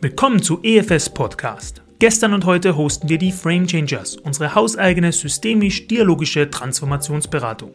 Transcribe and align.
Willkommen 0.00 0.42
zu 0.42 0.60
EFS 0.62 1.10
Podcast. 1.10 1.82
Gestern 1.98 2.32
und 2.32 2.44
heute 2.44 2.76
hosten 2.76 3.08
wir 3.08 3.18
die 3.18 3.32
Frame 3.32 3.66
Changers, 3.66 4.16
unsere 4.16 4.54
hauseigene 4.54 5.10
systemisch-dialogische 5.10 6.50
Transformationsberatung. 6.50 7.72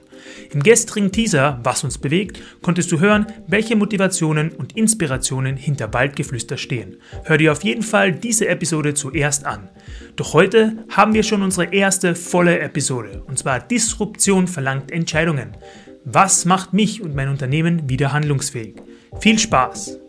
Im 0.51 0.63
gestrigen 0.63 1.11
Teaser 1.11 1.59
Was 1.63 1.83
uns 1.83 1.97
bewegt, 1.97 2.39
konntest 2.61 2.91
du 2.91 2.99
hören, 2.99 3.25
welche 3.47 3.75
Motivationen 3.75 4.51
und 4.51 4.77
Inspirationen 4.77 5.57
hinter 5.57 5.93
Waldgeflüster 5.93 6.55
stehen. 6.55 6.95
Hör 7.25 7.37
dir 7.37 7.51
auf 7.51 7.63
jeden 7.63 7.83
Fall 7.83 8.13
diese 8.13 8.47
Episode 8.47 8.93
zuerst 8.93 9.45
an. 9.45 9.69
Doch 10.15 10.33
heute 10.33 10.85
haben 10.89 11.13
wir 11.13 11.23
schon 11.23 11.41
unsere 11.41 11.73
erste 11.73 12.15
volle 12.15 12.59
Episode, 12.59 13.23
und 13.27 13.39
zwar 13.39 13.59
Disruption 13.59 14.47
verlangt 14.47 14.91
Entscheidungen. 14.91 15.57
Was 16.05 16.43
macht 16.43 16.73
mich 16.73 17.01
und 17.01 17.15
mein 17.15 17.29
Unternehmen 17.29 17.87
wieder 17.87 18.11
handlungsfähig? 18.11 18.75
Viel 19.21 19.39
Spaß! 19.39 19.99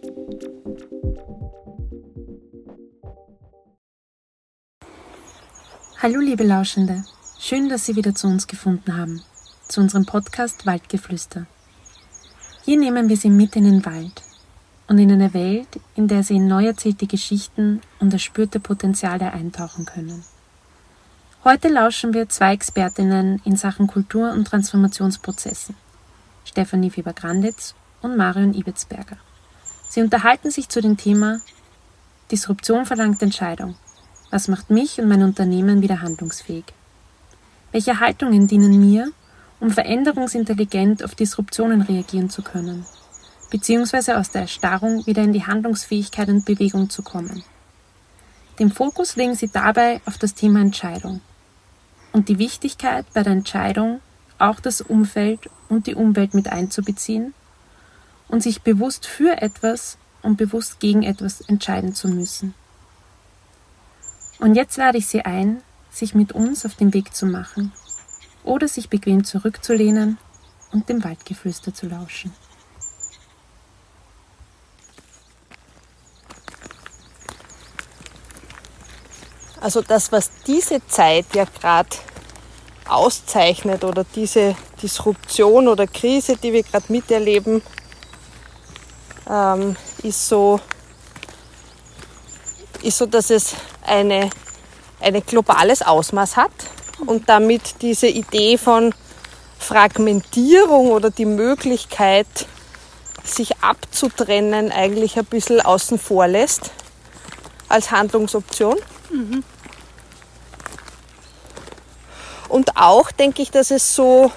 Hallo 6.02 6.18
liebe 6.18 6.42
Lauschende, 6.42 7.04
schön, 7.38 7.68
dass 7.68 7.86
Sie 7.86 7.94
wieder 7.94 8.12
zu 8.12 8.26
uns 8.26 8.48
gefunden 8.48 8.96
haben, 8.96 9.22
zu 9.68 9.80
unserem 9.80 10.04
Podcast 10.04 10.66
Waldgeflüster. 10.66 11.46
Hier 12.64 12.76
nehmen 12.76 13.08
wir 13.08 13.16
Sie 13.16 13.30
mit 13.30 13.54
in 13.54 13.64
den 13.64 13.84
Wald 13.86 14.22
und 14.88 14.98
in 14.98 15.12
eine 15.12 15.32
Welt, 15.32 15.80
in 15.94 16.08
der 16.08 16.24
Sie 16.24 16.36
in 16.36 16.48
neu 16.48 16.66
erzählte 16.66 17.06
Geschichten 17.06 17.80
und 18.00 18.12
erspürte 18.12 18.58
Potenziale 18.58 19.32
eintauchen 19.32 19.86
können. 19.86 20.24
Heute 21.44 21.68
lauschen 21.68 22.14
wir 22.14 22.28
zwei 22.30 22.54
Expertinnen 22.54 23.40
in 23.44 23.56
Sachen 23.56 23.86
Kultur- 23.86 24.32
und 24.32 24.46
Transformationsprozessen, 24.46 25.76
Stefanie 26.44 26.90
Fieber-Granditz 26.90 27.74
und 28.02 28.16
Marion 28.16 28.54
Ibitzberger. 28.54 29.16
Sie 29.88 30.02
unterhalten 30.02 30.50
sich 30.50 30.68
zu 30.68 30.80
dem 30.80 30.96
Thema 30.96 31.40
Disruption 32.30 32.86
verlangt 32.86 33.22
Entscheidung 33.22 33.76
was 34.34 34.48
macht 34.48 34.68
mich 34.68 35.00
und 35.00 35.06
mein 35.06 35.22
Unternehmen 35.22 35.80
wieder 35.80 36.02
handlungsfähig? 36.02 36.64
Welche 37.70 38.00
Haltungen 38.00 38.48
dienen 38.48 38.80
mir, 38.80 39.12
um 39.60 39.70
veränderungsintelligent 39.70 41.04
auf 41.04 41.14
Disruptionen 41.14 41.82
reagieren 41.82 42.30
zu 42.30 42.42
können, 42.42 42.84
beziehungsweise 43.52 44.18
aus 44.18 44.32
der 44.32 44.40
Erstarrung 44.42 45.06
wieder 45.06 45.22
in 45.22 45.32
die 45.32 45.46
Handlungsfähigkeit 45.46 46.28
und 46.30 46.44
Bewegung 46.44 46.90
zu 46.90 47.04
kommen? 47.04 47.44
Den 48.58 48.72
Fokus 48.72 49.14
legen 49.14 49.36
sie 49.36 49.50
dabei 49.52 50.00
auf 50.04 50.18
das 50.18 50.34
Thema 50.34 50.60
Entscheidung 50.60 51.20
und 52.10 52.28
die 52.28 52.40
Wichtigkeit 52.40 53.06
bei 53.14 53.22
der 53.22 53.34
Entscheidung 53.34 54.00
auch 54.44 54.60
das 54.60 54.80
Umfeld 54.80 55.48
und 55.68 55.86
die 55.86 55.94
Umwelt 55.94 56.34
mit 56.34 56.48
einzubeziehen 56.48 57.34
und 58.28 58.42
sich 58.42 58.62
bewusst 58.62 59.06
für 59.06 59.40
etwas 59.40 59.96
und 60.22 60.36
bewusst 60.36 60.80
gegen 60.80 61.02
etwas 61.02 61.40
entscheiden 61.42 61.94
zu 61.94 62.08
müssen. 62.08 62.54
Und 64.38 64.54
jetzt 64.54 64.76
lade 64.76 64.98
ich 64.98 65.06
Sie 65.06 65.22
ein, 65.22 65.62
sich 65.90 66.14
mit 66.14 66.32
uns 66.32 66.66
auf 66.66 66.74
den 66.74 66.92
Weg 66.92 67.14
zu 67.14 67.26
machen 67.26 67.72
oder 68.42 68.68
sich 68.68 68.90
bequem 68.90 69.24
zurückzulehnen 69.24 70.18
und 70.72 70.88
dem 70.88 71.02
Waldgeflüster 71.04 71.72
zu 71.72 71.86
lauschen. 71.86 72.32
Also 79.60 79.80
das, 79.80 80.12
was 80.12 80.30
diese 80.46 80.86
Zeit 80.88 81.24
ja 81.34 81.44
gerade 81.44 81.96
auszeichnet 82.94 83.84
oder 83.84 84.04
diese 84.04 84.54
Disruption 84.82 85.68
oder 85.68 85.86
Krise, 85.86 86.36
die 86.36 86.52
wir 86.52 86.62
gerade 86.62 86.92
miterleben, 86.92 87.62
ähm, 89.28 89.76
ist 90.02 90.28
so, 90.28 90.60
ist 92.82 92.98
so, 92.98 93.06
dass 93.06 93.30
es 93.30 93.54
eine, 93.82 94.30
ein 95.00 95.22
globales 95.26 95.82
Ausmaß 95.82 96.36
hat 96.36 96.52
und 97.06 97.28
damit 97.28 97.82
diese 97.82 98.08
Idee 98.08 98.58
von 98.58 98.94
Fragmentierung 99.58 100.90
oder 100.90 101.10
die 101.10 101.24
Möglichkeit, 101.24 102.26
sich 103.24 103.62
abzutrennen, 103.62 104.70
eigentlich 104.70 105.18
ein 105.18 105.24
bisschen 105.24 105.60
außen 105.60 105.98
vor 105.98 106.28
lässt 106.28 106.70
als 107.68 107.90
Handlungsoption. 107.90 108.76
Mhm. 109.10 109.42
Und 112.48 112.76
auch 112.76 113.10
denke 113.10 113.42
ich, 113.42 113.50
dass 113.50 113.70
es 113.70 113.94
so 113.94 114.30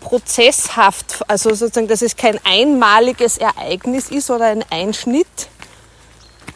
prozesshaft, 0.00 1.22
also 1.28 1.50
sozusagen, 1.50 1.88
dass 1.88 2.02
es 2.02 2.16
kein 2.16 2.40
einmaliges 2.44 3.38
Ereignis 3.38 4.10
ist 4.10 4.30
oder 4.30 4.46
ein 4.46 4.64
Einschnitt 4.70 5.48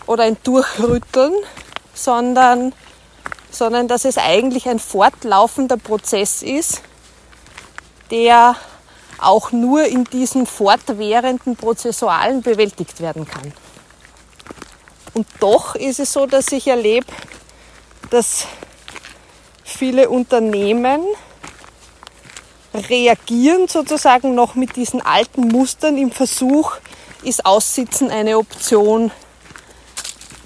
oder 0.07 0.25
ein 0.25 0.37
Durchrütteln, 0.43 1.35
sondern, 1.95 2.73
sondern 3.51 3.87
dass 3.89 4.05
es 4.05 4.19
eigentlich 4.19 4.69
ein 4.69 4.79
fortlaufender 4.79 5.77
Prozess 5.77 6.43
ist, 6.43 6.83
der 8.11 8.57
auch 9.19 9.53
nur 9.53 9.85
in 9.85 10.05
diesen 10.05 10.47
fortwährenden 10.47 11.57
Prozessualen 11.57 12.43
bewältigt 12.43 13.01
werden 13.01 13.27
kann. 13.27 13.53
Und 15.15 15.27
doch 15.41 15.77
ist 15.77 16.01
es 16.01 16.13
so, 16.13 16.27
dass 16.27 16.51
ich 16.51 16.67
erlebe, 16.67 17.07
dass 18.11 18.47
viele 19.75 20.09
Unternehmen 20.09 21.03
reagieren 22.75 23.69
sozusagen 23.69 24.35
noch 24.35 24.55
mit 24.55 24.77
diesen 24.77 25.01
alten 25.01 25.49
Mustern 25.49 25.97
im 25.97 26.11
Versuch, 26.11 26.77
ist 27.23 27.47
Aussitzen 27.47 28.11
eine 28.11 28.39
Option 28.39 29.11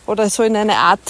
oder 0.06 0.28
so 0.30 0.42
in 0.42 0.56
eine 0.56 0.76
Art 0.76 1.00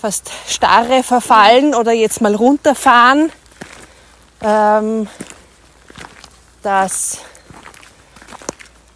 fast 0.00 0.30
starre 0.48 1.02
verfallen 1.02 1.74
oder 1.74 1.92
jetzt 1.92 2.20
mal 2.20 2.34
runterfahren. 2.34 3.32
Ähm, 4.42 5.08
dass, 6.64 7.18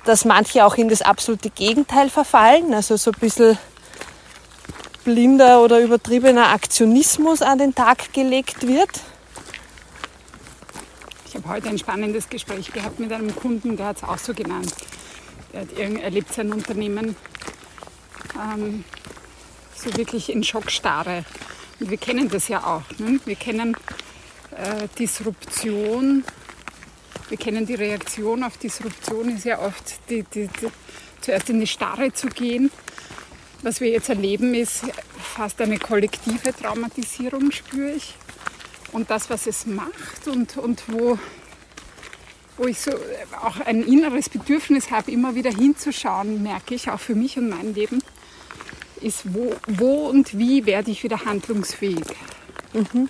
dass 0.04 0.24
manche 0.24 0.64
auch 0.64 0.76
in 0.76 0.88
das 0.88 1.02
absolute 1.02 1.50
Gegenteil 1.50 2.10
verfallen, 2.10 2.74
also 2.74 2.96
so 2.96 3.10
ein 3.10 3.20
bisschen 3.20 3.58
blinder 5.08 5.62
oder 5.62 5.80
übertriebener 5.80 6.50
Aktionismus 6.50 7.40
an 7.40 7.58
den 7.58 7.74
Tag 7.74 8.12
gelegt 8.12 8.66
wird. 8.66 8.90
Ich 11.26 11.34
habe 11.34 11.48
heute 11.48 11.70
ein 11.70 11.78
spannendes 11.78 12.28
Gespräch 12.28 12.70
gehabt 12.70 13.00
mit 13.00 13.10
einem 13.10 13.34
Kunden, 13.34 13.78
der 13.78 13.86
hat 13.86 13.96
es 13.96 14.02
auch 14.02 14.18
so 14.18 14.34
genannt. 14.34 14.74
Er, 15.54 15.62
hat, 15.62 15.68
er 15.78 16.22
sein 16.30 16.52
Unternehmen 16.52 17.16
ähm, 18.36 18.84
so 19.74 19.96
wirklich 19.96 20.30
in 20.30 20.44
Schockstarre. 20.44 21.24
Und 21.80 21.88
wir 21.88 21.96
kennen 21.96 22.28
das 22.28 22.48
ja 22.48 22.64
auch. 22.64 22.98
Ne? 22.98 23.18
Wir 23.24 23.36
kennen 23.36 23.78
äh, 24.50 24.88
Disruption, 24.98 26.22
wir 27.30 27.38
kennen 27.38 27.64
die 27.64 27.76
Reaktion 27.76 28.44
auf 28.44 28.58
Disruption, 28.58 29.34
ist 29.34 29.46
ja 29.46 29.58
oft 29.58 30.00
die, 30.10 30.22
die, 30.34 30.48
die, 30.48 30.68
zuerst 31.22 31.48
in 31.48 31.60
die 31.60 31.66
Starre 31.66 32.12
zu 32.12 32.26
gehen. 32.26 32.70
Was 33.62 33.80
wir 33.80 33.88
jetzt 33.88 34.08
erleben, 34.08 34.54
ist 34.54 34.84
fast 35.18 35.60
eine 35.60 35.78
kollektive 35.78 36.54
Traumatisierung, 36.54 37.50
spüre 37.50 37.92
ich. 37.92 38.14
Und 38.92 39.10
das, 39.10 39.28
was 39.30 39.46
es 39.46 39.66
macht 39.66 40.26
und, 40.26 40.56
und 40.56 40.82
wo, 40.86 41.18
wo 42.56 42.66
ich 42.66 42.80
so 42.80 42.92
auch 43.42 43.60
ein 43.60 43.82
inneres 43.82 44.28
Bedürfnis 44.28 44.90
habe, 44.90 45.10
immer 45.10 45.34
wieder 45.34 45.50
hinzuschauen, 45.50 46.42
merke 46.42 46.74
ich 46.74 46.88
auch 46.88 47.00
für 47.00 47.14
mich 47.14 47.36
und 47.36 47.48
mein 47.48 47.74
Leben 47.74 48.02
ist, 49.00 49.34
wo, 49.34 49.54
wo 49.66 50.08
und 50.08 50.38
wie 50.38 50.64
werde 50.64 50.90
ich 50.90 51.02
wieder 51.02 51.24
handlungsfähig. 51.24 52.04
Mhm. 52.72 53.08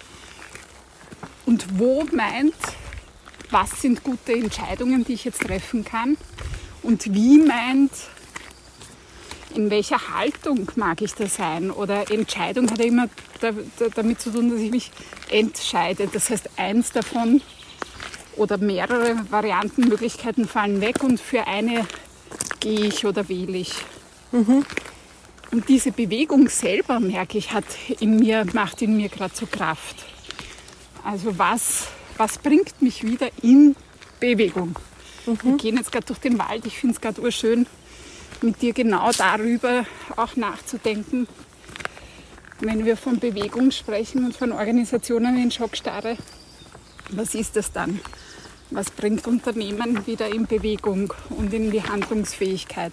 Und 1.47 1.79
wo 1.79 2.05
meint, 2.13 2.55
was 3.51 3.83
sind 3.83 4.03
gute 4.03 4.33
Entscheidungen, 4.33 5.05
die 5.05 5.15
ich 5.15 5.25
jetzt 5.25 5.43
treffen 5.43 5.85
kann. 5.85 6.17
Und 6.83 7.13
wie 7.15 7.39
meint, 7.39 7.93
in 9.59 9.71
welcher 9.71 10.15
Haltung 10.15 10.71
mag 10.77 11.03
ich 11.03 11.15
da 11.15 11.27
sein? 11.27 11.71
Oder 11.73 12.11
Entscheidung 12.13 12.71
hat 12.71 12.79
ja 12.79 12.85
immer 12.85 13.09
damit 13.95 14.21
zu 14.21 14.31
tun, 14.31 14.51
dass 14.51 14.61
ich 14.61 14.71
mich 14.71 14.91
entscheide. 15.31 16.09
Das 16.11 16.31
heißt, 16.31 16.51
eins 16.57 16.93
davon 16.93 17.43
oder 18.37 18.57
mehrere 18.57 19.17
Varianten, 19.31 19.89
Möglichkeiten 19.89 20.47
fallen 20.47 20.81
weg 20.81 21.03
und 21.03 21.21
für 21.21 21.47
eine 21.49 21.87
gehe 22.61 22.87
ich 22.87 23.05
oder 23.05 23.29
wähle 23.29 23.59
ich. 23.59 23.75
Mhm. 24.31 24.65
Und 25.51 25.69
diese 25.69 25.91
Bewegung 25.91 26.49
selber, 26.49 27.01
merke 27.01 27.37
ich, 27.37 27.53
hat 27.53 27.65
in 27.99 28.17
mir, 28.17 28.47
macht 28.53 28.81
in 28.81 28.97
mir 28.97 29.09
gerade 29.09 29.35
so 29.35 29.47
Kraft. 29.47 29.97
Also 31.03 31.37
was, 31.37 31.89
was 32.17 32.39
bringt 32.39 32.81
mich 32.81 33.03
wieder 33.03 33.31
in 33.43 33.75
Bewegung? 34.21 34.79
Mhm. 35.27 35.39
Wir 35.43 35.57
gehen 35.57 35.77
jetzt 35.79 35.91
gerade 35.91 36.07
durch 36.07 36.21
den 36.21 36.39
Wald. 36.39 36.65
Ich 36.65 36.79
finde 36.79 36.95
es 36.95 37.01
gerade 37.01 37.21
urschön, 37.21 37.67
mit 38.43 38.63
dir 38.63 38.73
genau 38.73 39.11
darüber 39.17 39.85
auch 40.17 40.37
nachzudenken. 40.37 41.27
Wenn 42.61 42.85
wir 42.85 42.97
von 42.97 43.19
Bewegung 43.19 43.71
sprechen 43.71 44.25
und 44.25 44.37
von 44.37 44.53
Organisationen 44.53 45.41
in 45.41 45.51
Schockstarre, 45.51 46.17
was 47.11 47.35
ist 47.35 47.57
das 47.57 47.73
dann? 47.73 48.01
was 48.71 48.91
bringt 48.91 49.27
Unternehmen 49.27 50.07
wieder 50.07 50.29
in 50.29 50.47
Bewegung 50.47 51.13
und 51.31 51.53
in 51.53 51.71
die 51.71 51.83
Handlungsfähigkeit. 51.83 52.93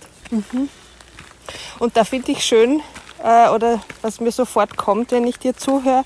Und 1.79 1.97
da 1.97 2.03
finde 2.03 2.31
ich 2.31 2.43
schön, 2.43 2.81
äh, 3.23 3.49
oder 3.49 3.81
was 4.01 4.19
mir 4.19 4.31
sofort 4.31 4.77
kommt, 4.77 5.11
wenn 5.11 5.27
ich 5.27 5.37
dir 5.37 5.55
zuhöre, 5.55 6.03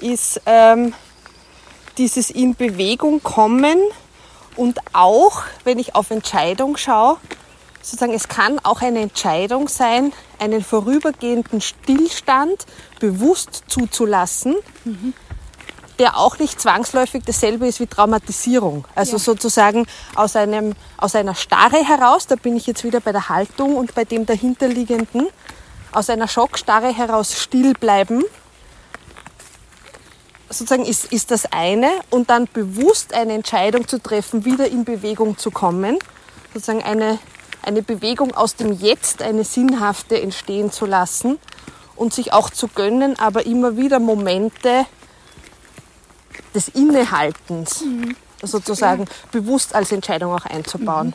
ist 0.00 0.40
ähm, 0.46 0.94
dieses 1.98 2.30
in 2.30 2.54
Bewegung 2.54 3.22
kommen 3.22 3.78
und 4.56 4.78
auch, 4.92 5.44
wenn 5.64 5.78
ich 5.78 5.94
auf 5.94 6.10
Entscheidung 6.10 6.76
schaue, 6.76 7.16
sozusagen, 7.82 8.14
es 8.14 8.28
kann 8.28 8.58
auch 8.64 8.82
eine 8.82 9.00
Entscheidung 9.00 9.68
sein, 9.68 10.12
einen 10.38 10.62
vorübergehenden 10.62 11.60
Stillstand 11.60 12.66
bewusst 13.00 13.64
zuzulassen, 13.68 14.54
der 15.98 16.16
auch 16.16 16.38
nicht 16.38 16.60
zwangsläufig 16.60 17.22
dasselbe 17.24 17.66
ist 17.66 17.80
wie 17.80 17.86
Traumatisierung. 17.86 18.84
Also 18.94 19.12
Ja. 19.12 19.18
sozusagen 19.18 19.86
aus, 20.14 20.36
einem, 20.36 20.74
aus 20.96 21.14
einer 21.14 21.34
Starre 21.34 21.84
heraus, 21.84 22.26
da 22.26 22.36
bin 22.36 22.56
ich 22.56 22.66
jetzt 22.66 22.84
wieder 22.84 23.00
bei 23.00 23.12
der 23.12 23.28
Haltung 23.28 23.76
und 23.76 23.94
bei 23.94 24.04
dem 24.04 24.26
dahinterliegenden, 24.26 25.28
aus 25.92 26.10
einer 26.10 26.28
Schockstarre 26.28 26.92
heraus 26.94 27.40
still 27.40 27.72
bleiben, 27.72 28.24
sozusagen 30.48 30.84
ist, 30.84 31.06
ist 31.12 31.30
das 31.30 31.46
eine 31.52 31.90
und 32.10 32.30
dann 32.30 32.46
bewusst 32.52 33.14
eine 33.14 33.32
Entscheidung 33.32 33.88
zu 33.88 34.00
treffen, 34.02 34.44
wieder 34.44 34.68
in 34.68 34.84
Bewegung 34.84 35.38
zu 35.38 35.50
kommen, 35.50 35.98
sozusagen 36.52 36.82
eine, 36.82 37.18
eine 37.66 37.82
Bewegung 37.82 38.34
aus 38.34 38.56
dem 38.56 38.72
Jetzt, 38.72 39.22
eine 39.22 39.44
sinnhafte 39.44 40.20
entstehen 40.20 40.70
zu 40.70 40.86
lassen 40.86 41.38
und 41.96 42.14
sich 42.14 42.32
auch 42.32 42.50
zu 42.50 42.68
gönnen, 42.68 43.18
aber 43.18 43.46
immer 43.46 43.76
wieder 43.76 43.98
Momente 43.98 44.86
des 46.54 46.68
Innehaltens 46.68 47.84
sozusagen 48.42 49.06
bewusst 49.32 49.74
als 49.74 49.92
Entscheidung 49.92 50.32
auch 50.32 50.44
einzubauen. 50.44 51.14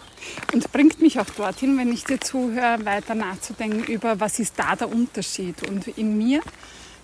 Und 0.54 0.72
bringt 0.72 1.02
mich 1.02 1.20
auch 1.20 1.30
dorthin, 1.38 1.78
wenn 1.78 1.92
ich 1.92 2.04
dir 2.04 2.20
zuhöre, 2.20 2.84
weiter 2.84 3.16
nachzudenken 3.16 3.84
über, 3.84 4.20
was 4.20 4.40
ist 4.40 4.58
da 4.58 4.76
der 4.76 4.92
Unterschied. 4.92 5.68
Und 5.68 5.88
in 5.88 6.18
mir 6.18 6.42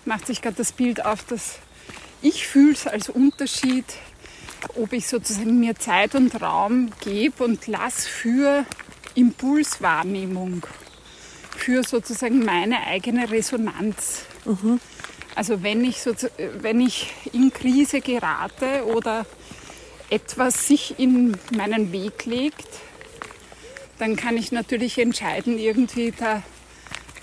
macht 0.04 0.26
sich 0.26 0.42
gerade 0.42 0.56
das 0.56 0.72
Bild 0.72 1.04
auf, 1.04 1.24
dass 1.24 1.58
ich 2.20 2.46
fühle 2.46 2.72
es 2.72 2.86
als 2.86 3.08
Unterschied, 3.08 3.84
ob 4.74 4.92
ich 4.92 5.06
sozusagen 5.06 5.60
mir 5.60 5.76
Zeit 5.76 6.14
und 6.14 6.40
Raum 6.40 6.90
gebe 7.00 7.44
und 7.44 7.66
lasse 7.66 8.08
für 8.08 8.64
Impulswahrnehmung, 9.18 10.64
für 11.56 11.82
sozusagen 11.82 12.44
meine 12.44 12.86
eigene 12.86 13.30
Resonanz. 13.30 14.22
Also 15.34 15.62
wenn 15.62 15.84
ich, 15.84 15.96
sozu- 15.98 16.30
wenn 16.60 16.80
ich 16.80 17.12
in 17.32 17.52
Krise 17.52 18.00
gerate 18.00 18.84
oder 18.86 19.26
etwas 20.08 20.68
sich 20.68 20.98
in 20.98 21.36
meinen 21.56 21.90
Weg 21.92 22.24
legt, 22.26 22.68
dann 23.98 24.14
kann 24.14 24.36
ich 24.36 24.52
natürlich 24.52 24.98
entscheiden, 24.98 25.58
irgendwie 25.58 26.12
da 26.12 26.42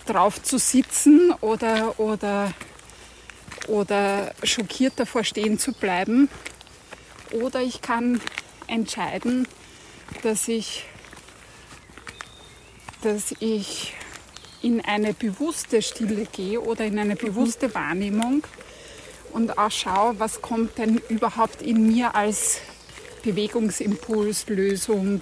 drauf 0.05 0.43
zu 0.43 0.57
sitzen 0.59 1.31
oder, 1.39 1.97
oder, 1.99 2.51
oder 3.67 4.33
schockiert 4.43 4.93
davor 4.97 5.23
stehen 5.23 5.57
zu 5.57 5.71
bleiben. 5.71 6.29
Oder 7.31 7.61
ich 7.61 7.81
kann 7.81 8.21
entscheiden, 8.67 9.47
dass 10.21 10.47
ich, 10.47 10.83
dass 13.05 13.35
ich 13.39 13.93
in 14.63 14.81
eine 14.83 15.13
bewusste 15.13 15.83
Stille 15.83 16.25
gehe 16.25 16.59
oder 16.59 16.85
in 16.85 16.97
eine 16.97 17.15
bewusste 17.15 17.73
Wahrnehmung 17.75 18.43
und 19.31 19.59
auch 19.59 19.69
schaue, 19.69 20.19
was 20.19 20.41
kommt 20.41 20.79
denn 20.79 20.99
überhaupt 21.09 21.61
in 21.61 21.85
mir 21.85 22.15
als 22.15 22.61
Bewegungsimpuls, 23.21 24.47
Lösung. 24.47 25.21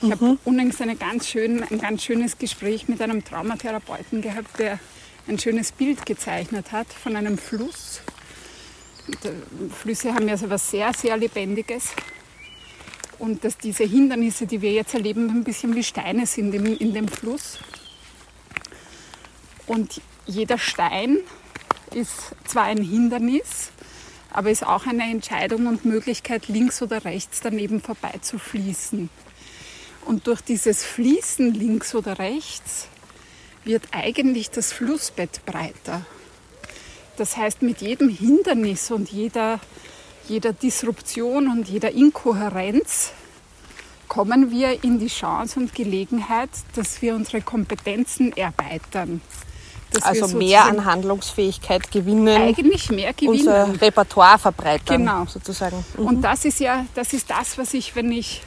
Ich 0.00 0.12
habe 0.12 0.38
unlängst 0.44 0.80
eine 0.80 0.94
ganz 0.94 1.26
schön, 1.26 1.64
ein 1.64 1.80
ganz 1.80 2.04
schönes 2.04 2.38
Gespräch 2.38 2.86
mit 2.86 3.02
einem 3.02 3.24
Traumatherapeuten 3.24 4.22
gehabt, 4.22 4.56
der 4.60 4.78
ein 5.26 5.40
schönes 5.40 5.72
Bild 5.72 6.06
gezeichnet 6.06 6.70
hat 6.70 6.86
von 6.86 7.16
einem 7.16 7.36
Fluss. 7.36 8.00
Und, 9.08 9.24
äh, 9.24 9.32
Flüsse 9.74 10.14
haben 10.14 10.28
ja 10.28 10.36
so 10.36 10.46
etwas 10.46 10.70
sehr, 10.70 10.92
sehr 10.92 11.16
Lebendiges. 11.16 11.94
Und 13.18 13.44
dass 13.44 13.56
diese 13.56 13.84
Hindernisse, 13.84 14.46
die 14.46 14.60
wir 14.60 14.72
jetzt 14.72 14.94
erleben, 14.94 15.30
ein 15.30 15.44
bisschen 15.44 15.74
wie 15.74 15.82
Steine 15.82 16.26
sind 16.26 16.54
in, 16.54 16.76
in 16.76 16.92
dem 16.92 17.08
Fluss. 17.08 17.58
Und 19.66 20.00
jeder 20.26 20.58
Stein 20.58 21.18
ist 21.94 22.34
zwar 22.44 22.64
ein 22.64 22.82
Hindernis, 22.82 23.70
aber 24.30 24.50
ist 24.50 24.66
auch 24.66 24.86
eine 24.86 25.04
Entscheidung 25.04 25.66
und 25.66 25.84
Möglichkeit, 25.84 26.48
links 26.48 26.82
oder 26.82 27.04
rechts 27.04 27.40
daneben 27.40 27.80
vorbei 27.80 28.14
zu 28.20 28.38
fließen. 28.38 29.08
Und 30.04 30.26
durch 30.26 30.40
dieses 30.40 30.84
Fließen 30.84 31.54
links 31.54 31.94
oder 31.94 32.18
rechts 32.18 32.88
wird 33.64 33.82
eigentlich 33.92 34.50
das 34.50 34.72
Flussbett 34.72 35.44
breiter. 35.46 36.06
Das 37.16 37.36
heißt, 37.36 37.62
mit 37.62 37.80
jedem 37.80 38.08
Hindernis 38.08 38.90
und 38.90 39.10
jeder, 39.10 39.58
jeder 40.28 40.52
Disruption 40.52 41.48
und 41.48 41.68
jeder 41.68 41.92
Inkohärenz 41.92 43.12
kommen 44.08 44.50
wir 44.50 44.82
in 44.84 44.98
die 44.98 45.08
Chance 45.08 45.58
und 45.60 45.74
Gelegenheit, 45.74 46.50
dass 46.74 47.02
wir 47.02 47.14
unsere 47.14 47.40
Kompetenzen 47.42 48.36
erweitern. 48.36 49.20
Also 50.02 50.36
mehr 50.36 50.64
an 50.64 50.84
Handlungsfähigkeit 50.84 51.90
gewinnen, 51.90 52.28
eigentlich 52.42 52.90
mehr 52.90 53.12
gewinnen. 53.14 53.38
unser 53.38 53.80
Repertoire 53.80 54.38
verbreitern, 54.38 54.98
Genau. 54.98 55.24
sozusagen. 55.26 55.84
Und 55.96 56.22
das 56.22 56.44
ist 56.44 56.60
ja, 56.60 56.84
das 56.94 57.12
ist 57.12 57.30
das, 57.30 57.56
was 57.56 57.72
ich, 57.72 57.94
wenn 57.96 58.12
ich 58.12 58.42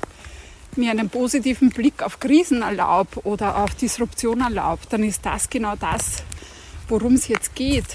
mir 0.76 0.92
einen 0.92 1.10
positiven 1.10 1.70
Blick 1.70 2.04
auf 2.04 2.20
Krisen 2.20 2.62
erlaube 2.62 3.26
oder 3.26 3.58
auf 3.64 3.74
Disruption 3.76 4.42
erlaube, 4.42 4.82
dann 4.90 5.04
ist 5.04 5.26
das 5.26 5.50
genau 5.50 5.76
das, 5.76 6.24
worum 6.88 7.16
es 7.16 7.28
jetzt 7.28 7.56
geht. 7.56 7.86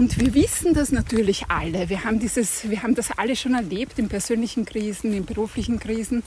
Und 0.00 0.18
wir 0.18 0.32
wissen 0.32 0.72
das 0.72 0.92
natürlich 0.92 1.50
alle. 1.50 1.90
Wir 1.90 2.04
haben, 2.04 2.20
dieses, 2.20 2.70
wir 2.70 2.82
haben 2.82 2.94
das 2.94 3.10
alle 3.18 3.36
schon 3.36 3.52
erlebt 3.52 3.98
in 3.98 4.08
persönlichen 4.08 4.64
Krisen, 4.64 5.12
in 5.12 5.26
beruflichen 5.26 5.78
Krisen. 5.78 6.22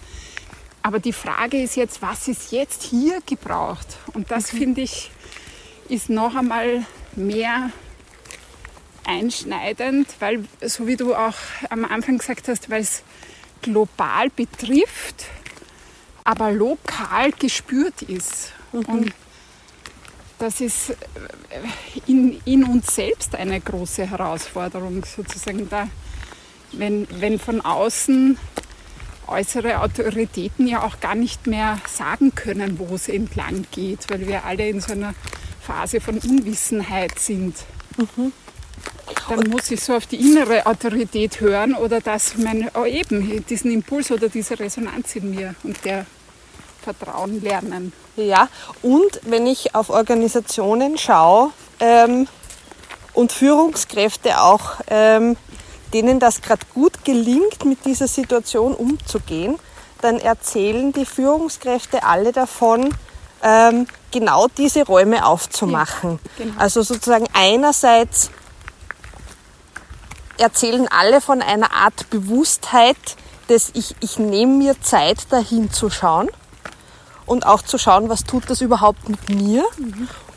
Aber 0.83 0.99
die 0.99 1.11
Frage 1.11 1.59
ist 1.59 1.75
jetzt, 1.75 2.03
was 2.03 2.27
ist 2.27 2.51
jetzt 2.51 2.83
hier 2.83 3.19
gebraucht? 3.25 3.97
Und 4.13 4.29
das 4.29 4.51
finde 4.51 4.81
ich, 4.81 5.09
ist 5.89 6.11
noch 6.11 6.35
einmal 6.35 6.85
mehr 7.15 7.71
einschneidend, 9.05 10.07
weil, 10.19 10.45
so 10.61 10.85
wie 10.85 10.95
du 10.95 11.15
auch 11.15 11.37
am 11.71 11.83
Anfang 11.83 12.19
gesagt 12.19 12.49
hast, 12.49 12.69
weil 12.69 12.83
es 12.83 13.01
global 13.63 14.29
betrifft, 14.29 15.25
aber 16.23 16.51
lokal 16.51 17.31
gespürt 17.31 18.03
ist. 18.03 18.51
Und 18.71 19.11
das 20.43 20.59
ist 20.59 20.89
äh, 20.89 20.95
in, 22.05 22.41
in 22.43 22.65
uns 22.65 22.93
selbst 22.93 23.33
eine 23.33 23.61
große 23.61 24.09
Herausforderung, 24.09 25.05
sozusagen 25.05 25.69
da, 25.69 25.87
wenn, 26.73 27.07
wenn 27.19 27.39
von 27.39 27.61
außen 27.61 28.37
äußere 29.27 29.79
Autoritäten 29.79 30.67
ja 30.67 30.83
auch 30.83 30.99
gar 30.99 31.15
nicht 31.15 31.47
mehr 31.47 31.79
sagen 31.87 32.35
können, 32.35 32.77
wo 32.77 32.93
es 32.93 33.07
entlang 33.07 33.65
geht, 33.71 34.09
weil 34.09 34.27
wir 34.27 34.43
alle 34.43 34.67
in 34.67 34.81
so 34.81 34.91
einer 34.91 35.13
Phase 35.61 36.01
von 36.01 36.17
Unwissenheit 36.17 37.17
sind. 37.19 37.55
Dann 39.29 39.49
muss 39.49 39.71
ich 39.71 39.81
so 39.81 39.95
auf 39.95 40.07
die 40.07 40.17
innere 40.17 40.65
Autorität 40.65 41.39
hören 41.39 41.73
oder 41.73 42.01
das 42.01 42.37
mein, 42.37 42.69
oh 42.73 42.83
eben, 42.83 43.45
diesen 43.45 43.71
Impuls 43.71 44.11
oder 44.11 44.27
diese 44.27 44.59
Resonanz 44.59 45.15
in 45.15 45.31
mir 45.31 45.55
und 45.63 45.85
der 45.85 46.05
Vertrauen 46.83 47.41
lernen. 47.41 47.93
Ja, 48.15 48.47
und 48.81 49.19
wenn 49.23 49.47
ich 49.47 49.73
auf 49.73 49.89
Organisationen 49.89 50.97
schaue 50.97 51.49
ähm, 51.79 52.27
und 53.13 53.31
Führungskräfte 53.31 54.41
auch, 54.41 54.75
ähm, 54.87 55.37
denen 55.93 56.19
das 56.19 56.41
gerade 56.41 56.65
gut 56.73 57.05
gelingt, 57.05 57.65
mit 57.65 57.85
dieser 57.85 58.07
Situation 58.07 58.73
umzugehen, 58.73 59.57
dann 60.01 60.19
erzählen 60.19 60.91
die 60.91 61.05
Führungskräfte 61.05 62.03
alle 62.03 62.31
davon, 62.31 62.93
ähm, 63.41 63.87
genau 64.11 64.47
diese 64.47 64.85
Räume 64.85 65.25
aufzumachen. 65.25 66.19
Ja, 66.37 66.45
genau. 66.45 66.59
Also 66.59 66.81
sozusagen 66.81 67.27
einerseits 67.33 68.29
erzählen 70.37 70.87
alle 70.89 71.21
von 71.21 71.41
einer 71.41 71.71
Art 71.71 72.09
Bewusstheit, 72.09 72.97
dass 73.47 73.71
ich, 73.73 73.95
ich 74.01 74.19
nehme 74.19 74.53
mir 74.53 74.81
Zeit, 74.81 75.31
dahin 75.31 75.71
zu 75.71 75.89
schauen 75.89 76.29
und 77.25 77.45
auch 77.45 77.61
zu 77.61 77.77
schauen, 77.77 78.09
was 78.09 78.23
tut 78.23 78.49
das 78.49 78.61
überhaupt 78.61 79.09
mit 79.09 79.29
mir 79.29 79.63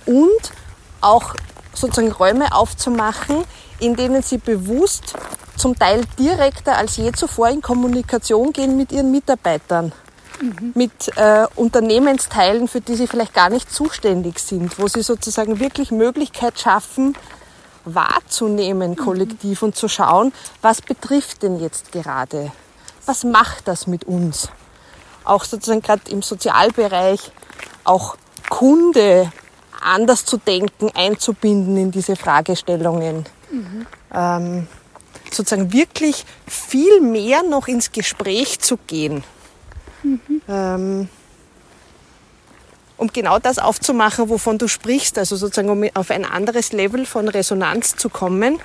und 0.06 0.52
auch 1.00 1.34
sozusagen 1.74 2.12
Räume 2.12 2.52
aufzumachen, 2.52 3.44
in 3.78 3.96
denen 3.96 4.22
sie 4.22 4.38
bewusst 4.38 5.14
zum 5.56 5.78
Teil 5.78 6.04
direkter 6.18 6.76
als 6.76 6.96
je 6.96 7.12
zuvor 7.12 7.48
in 7.48 7.62
Kommunikation 7.62 8.52
gehen 8.52 8.76
mit 8.76 8.92
ihren 8.92 9.10
Mitarbeitern, 9.10 9.92
mit 10.74 11.16
äh, 11.16 11.46
Unternehmensteilen, 11.54 12.68
für 12.68 12.80
die 12.80 12.94
sie 12.94 13.06
vielleicht 13.06 13.34
gar 13.34 13.50
nicht 13.50 13.70
zuständig 13.70 14.38
sind, 14.38 14.78
wo 14.78 14.88
sie 14.88 15.02
sozusagen 15.02 15.60
wirklich 15.60 15.90
Möglichkeit 15.90 16.58
schaffen, 16.58 17.16
wahrzunehmen 17.84 18.96
kollektiv 18.96 19.62
und 19.62 19.76
zu 19.76 19.88
schauen, 19.88 20.32
was 20.62 20.82
betrifft 20.82 21.42
denn 21.42 21.60
jetzt 21.60 21.92
gerade 21.92 22.50
was 23.06 23.22
macht 23.22 23.68
das 23.68 23.86
mit 23.86 24.04
uns? 24.04 24.48
Auch 25.26 25.44
sozusagen 25.44 25.82
gerade 25.82 26.10
im 26.10 26.22
Sozialbereich, 26.22 27.30
auch 27.84 28.16
Kunde 28.48 29.30
anders 29.80 30.24
zu 30.24 30.38
denken, 30.38 30.90
einzubinden 30.94 31.76
in 31.76 31.90
diese 31.90 32.16
Fragestellungen. 32.16 33.26
Mhm. 33.50 33.86
Ähm, 34.14 34.68
sozusagen 35.30 35.72
wirklich 35.72 36.24
viel 36.46 37.00
mehr 37.00 37.42
noch 37.42 37.68
ins 37.68 37.92
Gespräch 37.92 38.60
zu 38.60 38.78
gehen. 38.78 39.24
Mhm. 40.02 41.08
Um 42.98 43.08
genau 43.12 43.38
das 43.38 43.58
aufzumachen, 43.58 44.30
wovon 44.30 44.56
du 44.56 44.68
sprichst, 44.68 45.18
also 45.18 45.36
sozusagen 45.36 45.68
um 45.68 45.84
auf 45.94 46.10
ein 46.10 46.24
anderes 46.24 46.72
Level 46.72 47.04
von 47.04 47.28
Resonanz 47.28 47.96
zu 47.96 48.08
kommen 48.08 48.58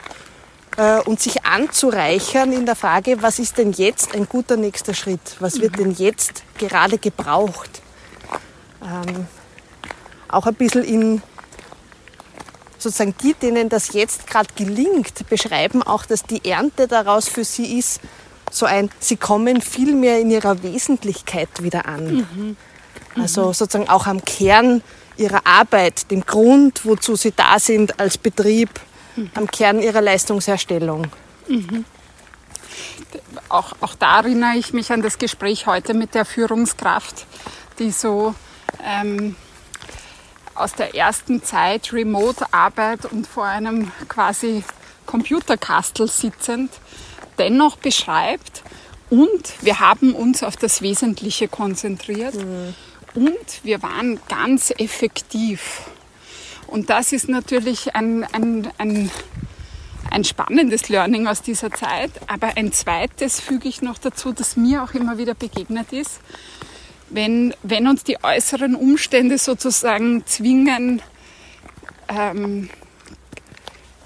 und 1.06 1.20
sich 1.20 1.46
anzureichern 1.46 2.54
in 2.54 2.66
der 2.66 2.76
Frage, 2.76 3.22
was 3.22 3.40
ist 3.40 3.58
denn 3.58 3.74
jetzt 3.74 4.16
ein 4.16 4.28
guter 4.28 4.56
nächster 4.56 4.94
Schritt? 4.94 5.36
Was 5.40 5.60
wird 5.60 5.78
denn 5.78 5.92
jetzt 5.92 6.44
gerade 6.58 6.98
gebraucht? 6.98 7.82
Ähm, 8.82 9.28
auch 10.30 10.48
ein 10.48 10.56
bisschen 10.56 10.84
in 10.84 11.22
sozusagen 12.78 13.14
die, 13.22 13.34
denen 13.34 13.70
das 13.70 13.94
jetzt 13.94 14.28
gerade 14.28 14.50
gelingt, 14.56 15.28
beschreiben 15.30 15.84
auch, 15.84 16.06
dass 16.06 16.24
die 16.24 16.44
Ernte 16.50 16.88
daraus 16.88 17.28
für 17.28 17.44
sie 17.44 17.78
ist, 17.78 18.00
so 18.50 18.66
ein, 18.66 18.90
sie 19.00 19.18
kommen 19.18 19.62
viel 19.62 19.96
mehr 19.96 20.20
in 20.20 20.32
ihrer 20.32 20.64
Wesentlichkeit 20.64 21.50
wieder 21.62 21.86
an. 21.86 22.28
Mhm. 22.36 22.58
Also 23.16 23.54
sozusagen 23.54 23.90
auch 23.90 24.08
am 24.08 24.24
Kern 24.26 24.82
ihrer 25.18 25.46
Arbeit, 25.46 26.10
dem 26.12 26.26
Grund, 26.26 26.86
wozu 26.86 27.16
sie 27.16 27.34
da 27.36 27.60
sind 27.60 28.00
als 28.00 28.18
Betrieb, 28.18 28.70
mhm. 29.16 29.32
am 29.36 29.48
Kern 29.48 29.82
ihrer 29.82 30.02
Leistungserstellung. 30.02 31.08
Mhm. 31.48 31.86
Auch, 33.50 33.74
auch 33.82 33.96
da 33.96 34.20
erinnere 34.20 34.56
ich 34.58 34.74
mich 34.74 34.92
an 34.92 35.02
das 35.02 35.18
Gespräch 35.18 35.68
heute 35.68 35.94
mit 35.94 36.16
der 36.16 36.26
Führungskraft, 36.26 37.26
die 37.80 37.92
so 37.92 38.34
ähm, 38.84 39.36
aus 40.56 40.74
der 40.74 40.96
ersten 40.96 41.44
Zeit 41.44 41.92
Remote-Arbeit 41.92 43.06
und 43.06 43.28
vor 43.28 43.46
einem 43.46 43.92
quasi 44.08 44.64
Computerkastel 45.06 46.08
sitzend 46.08 46.72
dennoch 47.38 47.78
beschreibt. 47.78 48.64
Und 49.10 49.54
wir 49.62 49.80
haben 49.80 50.14
uns 50.16 50.44
auf 50.44 50.56
das 50.56 50.82
Wesentliche 50.82 51.48
konzentriert. 51.48 52.36
Mhm. 52.36 52.74
Und 53.14 53.64
wir 53.64 53.84
waren 53.84 54.20
ganz 54.30 54.72
effektiv. 54.78 55.82
Und 56.72 56.90
das 56.90 57.12
ist 57.12 57.28
natürlich 57.28 57.96
ein, 57.96 58.24
ein, 58.32 58.72
ein, 58.78 59.12
ein 60.10 60.24
spannendes 60.24 60.88
Learning 60.88 61.28
aus 61.28 61.42
dieser 61.42 61.70
Zeit. 61.70 62.12
Aber 62.28 62.56
ein 62.56 62.72
zweites 62.72 63.42
füge 63.42 63.68
ich 63.68 63.82
noch 63.82 63.98
dazu, 63.98 64.32
das 64.32 64.56
mir 64.56 64.82
auch 64.82 64.94
immer 64.94 65.18
wieder 65.18 65.34
begegnet 65.36 65.92
ist. 65.92 66.22
Wenn, 67.10 67.54
wenn 67.62 67.88
uns 67.88 68.06
die 68.06 68.24
äußeren 68.24 68.76
Umstände 68.76 69.38
sozusagen 69.38 70.26
zwingen, 70.26 71.02
ähm, 72.08 72.70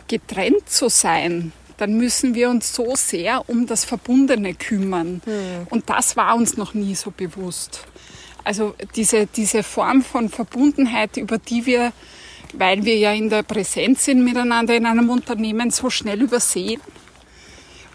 getrennt 0.07 0.67
zu 0.67 0.89
sein, 0.89 1.51
dann 1.77 1.95
müssen 1.97 2.33
wir 2.33 2.49
uns 2.49 2.73
so 2.73 2.95
sehr 2.95 3.47
um 3.47 3.67
das 3.67 3.85
Verbundene 3.85 4.55
kümmern. 4.55 5.21
Mhm. 5.23 5.67
Und 5.69 5.87
das 5.91 6.17
war 6.17 6.35
uns 6.35 6.57
noch 6.57 6.73
nie 6.73 6.95
so 6.95 7.11
bewusst. 7.11 7.85
Also 8.43 8.73
diese, 8.95 9.27
diese 9.27 9.61
Form 9.61 10.01
von 10.01 10.29
Verbundenheit, 10.29 11.17
über 11.17 11.37
die 11.37 11.67
wir, 11.67 11.93
weil 12.53 12.85
wir 12.85 12.97
ja 12.97 13.13
in 13.13 13.29
der 13.29 13.43
Präsenz 13.43 14.05
sind 14.05 14.23
miteinander 14.23 14.75
in 14.75 14.85
einem 14.85 15.09
Unternehmen, 15.09 15.71
so 15.71 15.89
schnell 15.89 16.21
übersehen. 16.21 16.81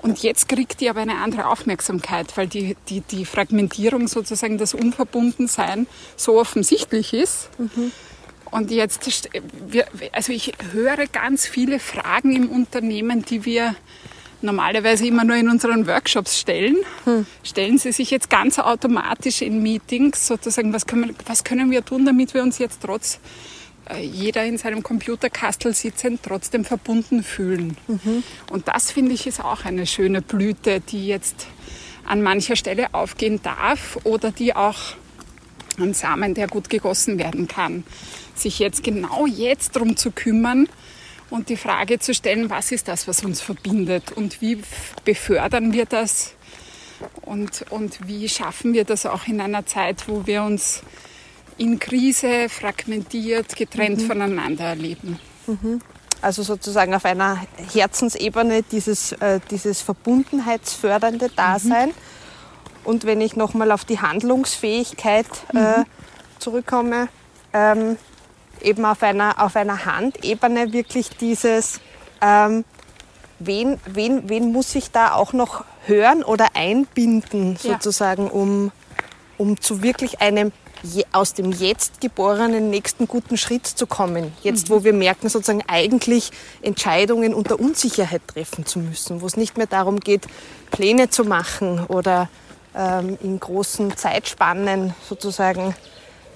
Und 0.03 0.23
jetzt 0.23 0.49
kriegt 0.49 0.81
die 0.81 0.89
aber 0.89 1.01
eine 1.01 1.17
andere 1.17 1.47
Aufmerksamkeit, 1.47 2.37
weil 2.37 2.47
die, 2.47 2.77
die, 2.89 3.03
die 3.03 3.25
Fragmentierung 3.25 4.09
sozusagen, 4.09 4.57
das 4.57 4.73
Unverbundensein 4.73 5.87
so 6.17 6.41
offensichtlich 6.41 7.13
ist. 7.13 7.51
Mhm. 7.59 7.93
Und 8.51 8.71
jetzt, 8.71 9.29
also 10.13 10.33
ich 10.33 10.53
höre 10.73 11.07
ganz 11.07 11.47
viele 11.47 11.79
Fragen 11.79 12.35
im 12.35 12.51
Unternehmen, 12.51 13.25
die 13.25 13.45
wir 13.45 13.77
normalerweise 14.43 15.07
immer 15.07 15.25
nur 15.25 15.37
in 15.37 15.49
unseren 15.49 15.87
Workshops 15.87 16.41
stellen, 16.41 16.77
hm. 17.05 17.27
stellen 17.43 17.79
sie 17.79 17.93
sich 17.93 18.11
jetzt 18.11 18.31
ganz 18.31 18.59
automatisch 18.59 19.43
in 19.43 19.63
Meetings 19.63 20.27
sozusagen, 20.27 20.73
was 20.73 20.87
können, 20.87 21.09
wir, 21.09 21.15
was 21.27 21.45
können 21.45 21.71
wir 21.71 21.85
tun, 21.85 22.07
damit 22.07 22.35
wir 22.35 22.43
uns 22.43 22.59
jetzt 22.59 22.81
trotz 22.83 23.21
jeder 23.99 24.45
in 24.45 24.59
seinem 24.59 24.83
Computerkastel 24.83 25.75
sitzend 25.75 26.21
trotzdem 26.23 26.65
verbunden 26.65 27.23
fühlen. 27.23 27.77
Mhm. 27.89 28.23
Und 28.51 28.69
das 28.69 28.91
finde 28.91 29.13
ich 29.13 29.27
ist 29.27 29.43
auch 29.43 29.65
eine 29.65 29.87
schöne 29.87 30.23
Blüte, 30.23 30.81
die 30.81 31.07
jetzt 31.07 31.47
an 32.05 32.23
mancher 32.23 32.57
Stelle 32.57 32.93
aufgehen 32.93 33.41
darf 33.43 33.99
oder 34.05 34.31
die 34.31 34.55
auch 34.55 34.79
ein 35.79 35.95
Samen, 35.95 36.35
der 36.35 36.47
gut 36.47 36.69
gegossen 36.69 37.19
werden 37.19 37.49
kann. 37.49 37.85
Sich 38.35 38.59
jetzt 38.59 38.83
genau 38.83 39.27
jetzt 39.27 39.77
darum 39.77 39.97
zu 39.97 40.11
kümmern, 40.11 40.69
und 41.31 41.49
die 41.49 41.57
Frage 41.57 41.99
zu 41.99 42.13
stellen, 42.13 42.51
was 42.51 42.73
ist 42.73 42.89
das, 42.89 43.09
was 43.09 43.25
uns 43.25 43.41
verbindet 43.41 44.13
und 44.13 44.41
wie 44.41 44.63
befördern 45.05 45.73
wir 45.73 45.87
das 45.87 46.35
und, 47.23 47.65
und 47.71 48.07
wie 48.07 48.29
schaffen 48.29 48.75
wir 48.75 48.85
das 48.85 49.07
auch 49.07 49.27
in 49.27 49.41
einer 49.41 49.65
Zeit, 49.65 50.09
wo 50.09 50.27
wir 50.27 50.43
uns 50.43 50.83
in 51.61 51.79
Krise 51.79 52.49
fragmentiert, 52.49 53.55
getrennt 53.55 54.01
mhm. 54.01 54.07
voneinander 54.07 54.65
erleben. 54.65 55.21
Mhm. 55.47 55.83
Also 56.23 56.43
sozusagen 56.43 56.95
auf 56.95 57.05
einer 57.05 57.39
Herzensebene 57.73 58.63
dieses, 58.63 59.13
äh, 59.13 59.41
dieses 59.51 59.83
verbundenheitsfördernde 59.83 61.29
mhm. 61.29 61.37
Dasein. 61.37 61.89
Mhm. 61.89 61.95
Und 62.85 63.05
wenn 63.05 63.21
ich 63.21 63.37
nochmal 63.37 63.73
auf 63.73 63.85
die 63.85 64.01
Handlungsfähigkeit 64.01 65.27
äh, 65.55 65.81
mhm. 65.81 65.85
zurückkomme, 66.39 67.09
ähm, 67.53 67.99
eben 68.63 68.85
auf 68.87 69.03
einer, 69.03 69.43
auf 69.43 69.55
einer 69.55 69.85
Handebene 69.85 70.73
wirklich 70.73 71.11
dieses, 71.11 71.81
ähm, 72.23 72.65
wen, 73.39 73.79
wen, 73.85 74.31
wen 74.31 74.51
muss 74.51 74.75
ich 74.75 74.91
da 74.91 75.13
auch 75.13 75.35
noch 75.35 75.65
hören 75.85 76.23
oder 76.23 76.49
einbinden, 76.55 77.59
ja. 77.63 77.73
sozusagen, 77.73 78.31
um, 78.31 78.73
um 79.37 79.61
zu 79.61 79.83
wirklich 79.83 80.23
einem 80.23 80.53
aus 81.13 81.35
dem 81.35 81.53
jetzt 81.53 82.01
geborenen 82.01 82.71
nächsten 82.71 83.07
guten 83.07 83.37
Schritt 83.37 83.67
zu 83.67 83.87
kommen. 83.87 84.33
Jetzt, 84.43 84.71
wo 84.71 84.85
wir 84.85 84.93
merken, 84.93 85.29
sozusagen 85.29 85.63
eigentlich 85.67 86.31
Entscheidungen 86.63 87.35
unter 87.35 87.61
Unsicherheit 87.61 88.23
treffen 88.27 88.67
zu 88.67 88.79
müssen, 88.79 89.21
wo 89.21 89.27
es 89.27 89.37
nicht 89.37 89.57
mehr 89.57 89.67
darum 89.67 90.01
geht, 90.01 90.27
Pläne 90.71 91.11
zu 91.11 91.25
machen 91.25 91.85
oder 91.87 92.29
ähm, 92.75 93.19
in 93.23 93.39
großen 93.39 93.97
Zeitspannen 93.97 94.95
sozusagen 95.09 95.75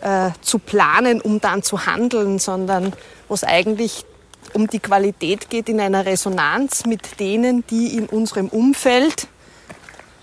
äh, 0.01 0.31
zu 0.41 0.59
planen, 0.59 1.21
um 1.21 1.41
dann 1.41 1.63
zu 1.63 1.87
handeln, 1.87 2.39
sondern 2.39 2.93
wo 3.29 3.35
es 3.35 3.45
eigentlich 3.45 4.05
um 4.53 4.67
die 4.69 4.79
Qualität 4.79 5.51
geht 5.51 5.69
in 5.69 5.81
einer 5.81 6.07
Resonanz 6.07 6.87
mit 6.87 7.19
denen, 7.19 7.67
die 7.67 7.97
in 7.97 8.07
unserem 8.07 8.49
Umfeld, 8.49 9.27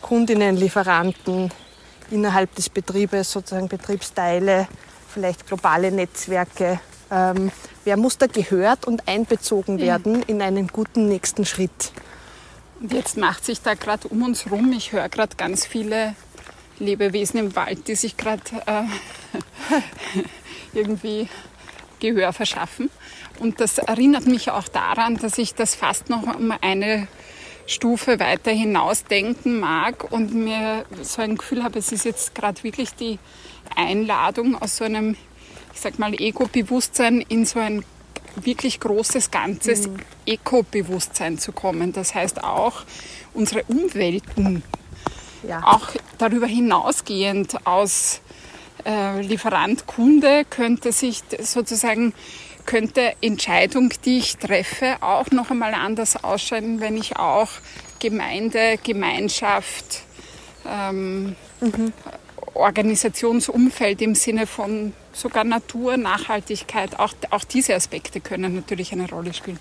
Kundinnen, 0.02 0.56
Lieferanten, 0.56 1.52
innerhalb 2.12 2.54
des 2.56 2.70
Betriebes, 2.70 3.32
sozusagen 3.32 3.68
Betriebsteile, 3.68 4.68
vielleicht 5.10 5.48
globale 5.48 5.92
Netzwerke, 5.92 6.80
ähm, 7.12 7.52
wer 7.84 7.98
muss 7.98 8.18
da 8.18 8.28
gehört 8.28 8.86
und 8.86 9.08
einbezogen 9.08 9.80
werden 9.80 10.24
in 10.24 10.42
einen 10.42 10.68
guten 10.68 11.08
nächsten 11.08 11.46
Schritt. 11.46 11.92
Und 12.80 12.94
jetzt 12.94 13.18
macht 13.18 13.46
sich 13.46 13.62
da 13.62 13.74
gerade 13.74 14.08
um 14.08 14.24
uns 14.24 14.50
rum, 14.50 14.72
ich 14.72 14.92
höre 14.92 15.10
gerade 15.10 15.36
ganz 15.36 15.66
viele 15.66 16.16
Lebewesen 16.80 17.40
im 17.40 17.56
Wald, 17.56 17.88
die 17.88 17.96
sich 17.96 18.18
gerade 18.18 18.42
äh, 18.66 18.84
irgendwie 20.74 21.28
Gehör 22.00 22.34
verschaffen. 22.34 22.90
Und 23.40 23.60
das 23.60 23.78
erinnert 23.78 24.26
mich 24.26 24.50
auch 24.50 24.68
daran, 24.68 25.18
dass 25.18 25.38
ich 25.38 25.54
das 25.54 25.76
fast 25.76 26.10
noch 26.10 26.24
um 26.24 26.52
eine 26.62 27.08
Stufe 27.72 28.20
weiter 28.20 28.52
hinaus 28.52 29.06
denken 29.06 29.60
mag 29.60 30.12
und 30.12 30.34
mir 30.34 30.86
so 31.02 31.22
ein 31.22 31.38
Gefühl 31.38 31.64
habe, 31.64 31.80
es 31.80 31.92
ist 31.92 32.06
jetzt 32.06 32.36
gerade 32.36 32.64
wirklich 32.64 32.94
die 32.96 33.18
Einladung 33.76 34.62
aus 34.62 34.78
so 34.78 34.84
einem, 34.84 35.16
ich 35.74 35.80
sag 35.80 35.98
mal, 35.98 36.14
Ego-Bewusstsein 36.14 37.22
in 37.22 37.46
so 37.46 37.60
ein 37.60 37.84
wirklich 38.36 38.80
großes, 38.80 39.32
ganzes 39.32 39.88
mhm. 39.88 39.98
Eko-Bewusstsein 40.26 41.38
zu 41.38 41.52
kommen. 41.52 41.94
Das 41.94 42.14
heißt 42.14 42.44
auch, 42.44 42.84
unsere 43.34 43.64
Umwelten 43.64 44.64
ja. 45.48 45.64
auch 45.64 45.90
darüber 46.18 46.48
hinausgehend 46.48 47.66
aus 47.66 48.22
äh, 48.86 49.22
Lieferant, 49.22 49.86
Kunde 49.86 50.46
könnte 50.50 50.92
sich 50.92 51.24
sozusagen 51.40 52.14
könnte 52.62 53.14
Entscheidung, 53.22 53.94
die 54.06 54.20
ich 54.20 54.38
treffe, 54.38 54.98
auch 55.02 55.30
noch 55.32 55.52
einmal 55.52 55.74
anders 55.74 56.24
ausschauen, 56.24 56.80
wenn 56.80 56.98
ich 56.98 57.18
auch 57.18 57.50
Gemeinde, 58.00 58.78
Gemeinschaft, 58.84 60.02
ähm, 60.68 61.36
mhm. 61.60 61.94
Organisationsumfeld 62.54 64.02
im 64.02 64.16
Sinne 64.16 64.46
von 64.46 64.94
sogar 65.14 65.44
Natur, 65.44 65.98
Nachhaltigkeit, 65.98 67.00
auch, 67.00 67.14
auch 67.30 67.44
diese 67.44 67.76
Aspekte 67.76 68.20
können 68.20 68.56
natürlich 68.56 68.92
eine 68.92 69.10
Rolle 69.10 69.34
spielen. 69.34 69.60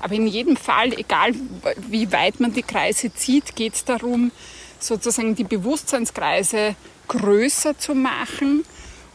Aber 0.00 0.14
in 0.14 0.26
jedem 0.26 0.56
Fall, 0.56 0.92
egal 0.92 1.32
wie 1.88 2.10
weit 2.12 2.40
man 2.40 2.52
die 2.52 2.62
Kreise 2.62 3.12
zieht, 3.12 3.54
geht 3.56 3.74
es 3.74 3.84
darum, 3.84 4.32
sozusagen 4.80 5.34
die 5.34 5.44
Bewusstseinskreise 5.44 6.74
größer 7.08 7.78
zu 7.78 7.94
machen, 7.94 8.64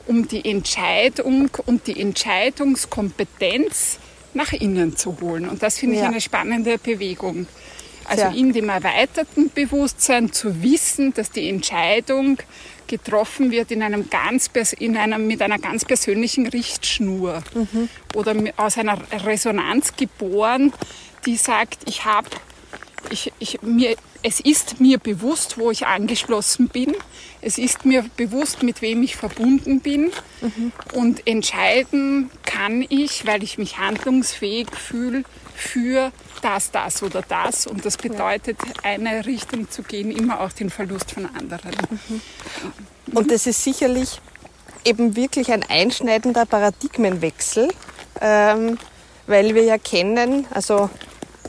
um 0.07 0.27
die 0.27 0.49
Entscheidung 0.49 1.49
und 1.65 1.87
die 1.87 1.99
Entscheidungskompetenz 1.99 3.99
nach 4.33 4.53
innen 4.53 4.95
zu 4.95 5.17
holen. 5.21 5.47
Und 5.49 5.63
das 5.63 5.77
finde 5.77 5.95
ich 5.95 6.01
Ja. 6.01 6.07
eine 6.07 6.21
spannende 6.21 6.77
Bewegung. 6.77 7.47
Also 8.05 8.23
Ja. 8.23 8.31
in 8.31 8.53
dem 8.53 8.69
erweiterten 8.69 9.49
Bewusstsein 9.53 10.31
zu 10.31 10.63
wissen, 10.63 11.13
dass 11.13 11.31
die 11.31 11.49
Entscheidung 11.49 12.37
getroffen 12.87 13.51
wird 13.51 13.71
in 13.71 13.83
einem 13.83 14.09
ganz 14.09 14.49
in 14.79 14.95
einem, 14.95 15.27
mit 15.27 15.41
einer 15.41 15.59
ganz 15.59 15.83
persönlichen 15.83 16.47
Richtschnur 16.47 17.43
oder 18.15 18.33
mi- 18.33 18.53
aus 18.55 18.77
einer 18.77 18.97
Resonanz 19.25 19.93
geboren, 19.97 20.71
die 21.25 21.35
sagt, 21.35 21.79
ich 21.89 22.05
habe 22.05 22.29
ich, 23.11 23.31
ich, 23.39 23.61
mir, 23.61 23.95
es 24.23 24.39
ist 24.39 24.79
mir 24.79 24.97
bewusst, 24.97 25.57
wo 25.57 25.71
ich 25.71 25.87
angeschlossen 25.87 26.69
bin. 26.69 26.95
Es 27.41 27.57
ist 27.57 27.85
mir 27.85 28.05
bewusst, 28.17 28.63
mit 28.63 28.81
wem 28.81 29.03
ich 29.03 29.15
verbunden 29.15 29.81
bin. 29.81 30.11
Und 30.93 31.25
entscheiden 31.27 32.29
kann 32.45 32.85
ich, 32.87 33.25
weil 33.25 33.43
ich 33.43 33.57
mich 33.57 33.77
handlungsfähig 33.77 34.67
fühle, 34.71 35.23
für 35.55 36.11
das, 36.41 36.71
das 36.71 37.01
oder 37.03 37.23
das. 37.27 37.67
Und 37.67 37.85
das 37.85 37.97
bedeutet, 37.97 38.57
eine 38.83 39.25
Richtung 39.25 39.69
zu 39.69 39.81
gehen, 39.81 40.11
immer 40.11 40.41
auch 40.41 40.51
den 40.51 40.69
Verlust 40.69 41.11
von 41.11 41.25
anderen. 41.25 41.75
Und 43.13 43.31
das 43.31 43.47
ist 43.47 43.63
sicherlich 43.63 44.19
eben 44.85 45.15
wirklich 45.15 45.51
ein 45.51 45.63
einschneidender 45.63 46.45
Paradigmenwechsel, 46.45 47.69
ähm, 48.21 48.77
weil 49.25 49.55
wir 49.55 49.63
ja 49.63 49.77
kennen, 49.77 50.45
also 50.51 50.89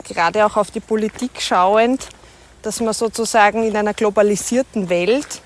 gerade 0.09 0.45
auch 0.45 0.57
auf 0.57 0.71
die 0.71 0.79
Politik 0.79 1.41
schauend, 1.41 2.07
dass 2.61 2.81
man 2.81 2.93
sozusagen 2.93 3.63
in 3.63 3.77
einer 3.77 3.93
globalisierten 3.93 4.89
Welt 4.89 5.41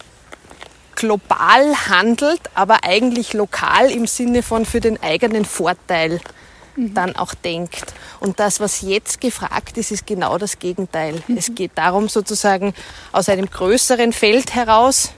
global 0.96 1.75
handelt, 1.89 2.41
aber 2.55 2.84
eigentlich 2.84 3.34
lokal 3.34 3.91
im 3.91 4.08
Sinne 4.08 4.41
von 4.41 4.65
für 4.65 4.79
den 4.79 5.01
eigenen 5.03 5.46
Vorteil 5.46 6.20
dann 6.75 7.15
auch 7.15 7.36
denkt. 7.36 7.93
Und 8.20 8.39
das, 8.39 8.60
was 8.60 8.82
jetzt 8.82 9.22
gefragt 9.22 9.77
ist, 9.77 9.91
ist 9.91 10.08
genau 10.08 10.38
das 10.38 10.58
Gegenteil. 10.58 11.22
Es 11.36 11.53
geht 11.53 11.72
darum, 11.75 12.10
sozusagen 12.10 12.74
aus 13.12 13.29
einem 13.29 13.50
größeren 13.50 14.13
Feld 14.13 14.55
heraus, 14.55 15.12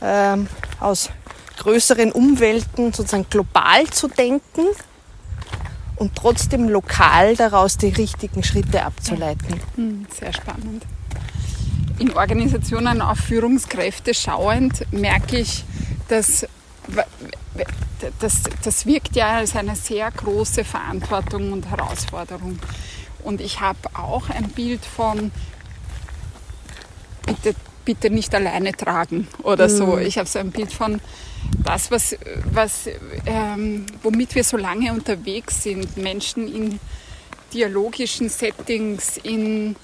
ähm, 0.00 0.48
aus 0.78 1.10
größeren 1.58 2.12
Umwelten 2.12 2.92
sozusagen 2.92 3.26
global 3.28 3.86
zu 3.86 4.08
denken 4.08 4.66
und 6.02 6.16
trotzdem 6.16 6.68
lokal 6.68 7.36
daraus 7.36 7.78
die 7.78 7.90
richtigen 7.90 8.42
Schritte 8.42 8.84
abzuleiten. 8.84 9.60
Hm, 9.76 10.06
Sehr 10.18 10.32
spannend. 10.32 10.82
In 12.00 12.12
Organisationen 12.14 13.00
auf 13.00 13.18
Führungskräfte 13.18 14.12
schauend 14.12 14.84
merke 14.92 15.38
ich, 15.38 15.64
dass 16.08 16.44
das, 18.18 18.42
das 18.64 18.84
wirkt 18.84 19.14
ja 19.14 19.36
als 19.36 19.54
eine 19.54 19.76
sehr 19.76 20.10
große 20.10 20.64
Verantwortung 20.64 21.52
und 21.52 21.70
Herausforderung. 21.70 22.58
Und 23.22 23.40
ich 23.40 23.60
habe 23.60 23.78
auch 23.94 24.28
ein 24.28 24.48
Bild 24.48 24.84
von 24.84 25.30
bitte, 27.24 27.54
bitte 27.84 28.10
nicht 28.10 28.34
alleine 28.34 28.72
tragen 28.72 29.28
oder 29.44 29.68
so. 29.68 29.98
Ich 29.98 30.18
habe 30.18 30.28
so 30.28 30.40
ein 30.40 30.50
Bild 30.50 30.72
von 30.72 31.00
das, 31.64 31.90
was, 31.90 32.16
was, 32.52 32.88
ähm, 33.26 33.86
womit 34.02 34.34
wir 34.34 34.44
so 34.44 34.56
lange 34.56 34.92
unterwegs 34.92 35.62
sind, 35.62 35.96
Menschen 35.96 36.52
in 36.52 36.80
dialogischen 37.52 38.28
Settings, 38.28 39.18
in 39.18 39.76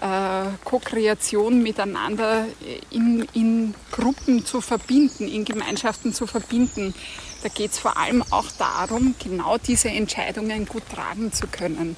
äh, 0.00 0.46
Co-Kreation 0.64 1.62
miteinander, 1.62 2.46
in, 2.90 3.26
in 3.32 3.74
Gruppen 3.90 4.44
zu 4.44 4.60
verbinden, 4.60 5.28
in 5.28 5.44
Gemeinschaften 5.44 6.12
zu 6.12 6.26
verbinden. 6.26 6.94
Da 7.42 7.48
geht 7.48 7.72
es 7.72 7.78
vor 7.78 7.96
allem 7.96 8.22
auch 8.30 8.46
darum, 8.58 9.14
genau 9.22 9.56
diese 9.58 9.88
Entscheidungen 9.88 10.66
gut 10.66 10.82
tragen 10.92 11.32
zu 11.32 11.46
können. 11.46 11.96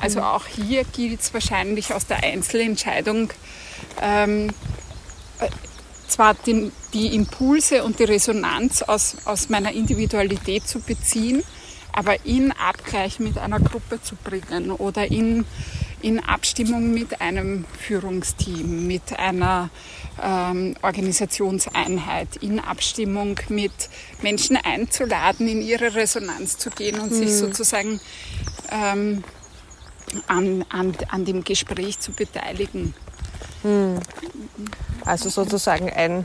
Also 0.00 0.22
auch 0.22 0.46
hier 0.46 0.84
gilt 0.84 1.20
es 1.20 1.34
wahrscheinlich 1.34 1.92
aus 1.92 2.06
der 2.06 2.22
Einzelentscheidung, 2.22 3.30
ähm, 4.00 4.48
äh, 5.38 5.48
zwar 6.10 6.34
den, 6.34 6.72
die 6.92 7.14
Impulse 7.14 7.84
und 7.84 7.98
die 7.98 8.04
Resonanz 8.04 8.82
aus, 8.82 9.16
aus 9.24 9.48
meiner 9.48 9.72
Individualität 9.72 10.66
zu 10.66 10.80
beziehen, 10.80 11.42
aber 11.92 12.24
in 12.24 12.52
Abgleich 12.52 13.18
mit 13.18 13.38
einer 13.38 13.60
Gruppe 13.60 14.00
zu 14.02 14.14
bringen 14.16 14.70
oder 14.70 15.10
in, 15.10 15.44
in 16.02 16.20
Abstimmung 16.20 16.92
mit 16.92 17.20
einem 17.20 17.64
Führungsteam, 17.78 18.86
mit 18.86 19.18
einer 19.18 19.70
ähm, 20.22 20.76
Organisationseinheit, 20.82 22.36
in 22.36 22.60
Abstimmung 22.60 23.40
mit 23.48 23.72
Menschen 24.22 24.56
einzuladen, 24.56 25.48
in 25.48 25.62
ihre 25.62 25.94
Resonanz 25.94 26.58
zu 26.58 26.70
gehen 26.70 27.00
und 27.00 27.12
sich 27.12 27.34
sozusagen 27.34 28.00
ähm, 28.70 29.24
an, 30.26 30.64
an, 30.68 30.96
an 31.08 31.24
dem 31.24 31.44
Gespräch 31.44 31.98
zu 31.98 32.12
beteiligen. 32.12 32.94
Also 35.04 35.28
sozusagen 35.28 35.90
ein, 35.90 36.24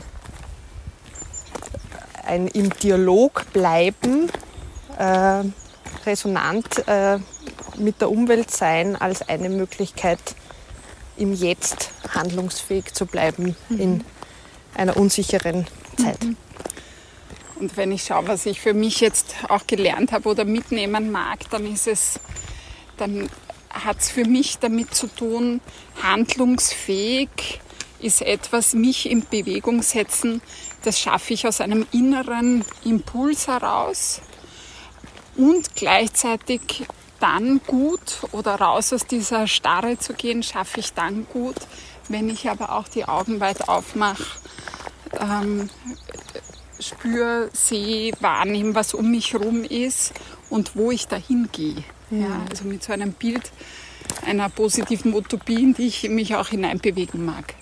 ein 2.24 2.48
im 2.48 2.70
Dialog 2.70 3.44
bleiben, 3.52 4.30
äh, 4.98 5.42
resonant 6.06 6.86
äh, 6.86 7.18
mit 7.78 8.00
der 8.00 8.10
Umwelt 8.10 8.50
sein 8.50 8.96
als 8.96 9.28
eine 9.28 9.48
Möglichkeit, 9.48 10.20
im 11.16 11.34
Jetzt 11.34 11.90
handlungsfähig 12.14 12.92
zu 12.92 13.06
bleiben 13.06 13.56
in 13.70 14.04
einer 14.74 14.96
unsicheren 14.96 15.66
Zeit. 15.96 16.18
Und 17.58 17.76
wenn 17.76 17.90
ich 17.90 18.04
schaue, 18.04 18.28
was 18.28 18.44
ich 18.44 18.60
für 18.60 18.74
mich 18.74 19.00
jetzt 19.00 19.34
auch 19.48 19.66
gelernt 19.66 20.12
habe 20.12 20.28
oder 20.28 20.44
mitnehmen 20.44 21.10
mag, 21.10 21.48
dann 21.50 21.66
ist 21.70 21.86
es, 21.86 22.20
dann 22.98 23.30
hat 23.84 23.98
es 24.00 24.10
für 24.10 24.24
mich 24.24 24.58
damit 24.58 24.94
zu 24.94 25.06
tun, 25.06 25.60
handlungsfähig 26.02 27.60
ist 28.00 28.22
etwas, 28.22 28.74
mich 28.74 29.10
in 29.10 29.26
Bewegung 29.28 29.82
setzen, 29.82 30.42
das 30.82 31.00
schaffe 31.00 31.34
ich 31.34 31.46
aus 31.46 31.60
einem 31.60 31.86
inneren 31.92 32.64
Impuls 32.84 33.48
heraus 33.48 34.20
und 35.36 35.74
gleichzeitig 35.74 36.86
dann 37.20 37.60
gut 37.66 38.18
oder 38.32 38.56
raus 38.56 38.92
aus 38.92 39.06
dieser 39.06 39.46
Starre 39.46 39.98
zu 39.98 40.12
gehen, 40.12 40.42
schaffe 40.42 40.80
ich 40.80 40.92
dann 40.92 41.26
gut, 41.32 41.56
wenn 42.08 42.28
ich 42.28 42.48
aber 42.48 42.72
auch 42.72 42.88
die 42.88 43.06
Augen 43.06 43.40
weit 43.40 43.68
aufmache, 43.68 44.24
ähm, 45.18 45.70
spüre, 46.78 47.48
sehe, 47.52 48.12
wahrnehme, 48.20 48.74
was 48.74 48.94
um 48.94 49.10
mich 49.10 49.32
herum 49.32 49.64
ist 49.64 50.12
und 50.50 50.76
wo 50.76 50.90
ich 50.90 51.08
dahin 51.08 51.48
gehe. 51.50 51.82
Ja, 52.10 52.44
also 52.48 52.64
mit 52.64 52.82
so 52.82 52.92
einem 52.92 53.12
Bild 53.12 53.50
einer 54.24 54.48
positiven 54.48 55.14
Utopie, 55.14 55.62
in 55.62 55.74
die 55.74 55.88
ich 55.88 56.08
mich 56.08 56.34
auch 56.36 56.48
hineinbewegen 56.48 57.24
mag. 57.24 57.54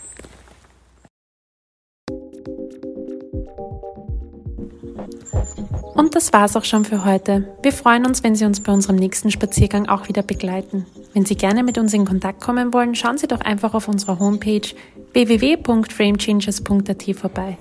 Und 5.94 6.14
das 6.14 6.32
war's 6.32 6.56
auch 6.56 6.64
schon 6.64 6.84
für 6.84 7.04
heute. 7.04 7.54
Wir 7.62 7.72
freuen 7.72 8.04
uns, 8.04 8.22
wenn 8.22 8.34
Sie 8.34 8.44
uns 8.44 8.60
bei 8.60 8.72
unserem 8.72 8.96
nächsten 8.96 9.30
Spaziergang 9.30 9.88
auch 9.88 10.08
wieder 10.08 10.22
begleiten. 10.22 10.86
Wenn 11.12 11.24
Sie 11.24 11.36
gerne 11.36 11.62
mit 11.62 11.78
uns 11.78 11.94
in 11.94 12.04
Kontakt 12.04 12.40
kommen 12.40 12.74
wollen, 12.74 12.94
schauen 12.94 13.16
Sie 13.16 13.28
doch 13.28 13.40
einfach 13.40 13.74
auf 13.74 13.88
unserer 13.88 14.18
Homepage 14.18 14.68
www.framechangers.at 15.12 17.16
vorbei. 17.16 17.56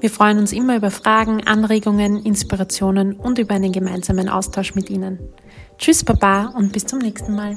Wir 0.00 0.10
freuen 0.10 0.38
uns 0.38 0.52
immer 0.52 0.76
über 0.76 0.90
Fragen, 0.90 1.46
Anregungen, 1.46 2.22
Inspirationen 2.22 3.14
und 3.14 3.38
über 3.38 3.54
einen 3.54 3.72
gemeinsamen 3.72 4.28
Austausch 4.28 4.74
mit 4.74 4.90
Ihnen. 4.90 5.18
Tschüss, 5.80 6.04
Baba 6.04 6.52
und 6.58 6.74
bis 6.74 6.84
zum 6.84 6.98
nächsten 6.98 7.34
Mal. 7.34 7.56